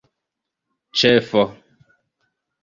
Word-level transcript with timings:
ĉefo 1.01 1.43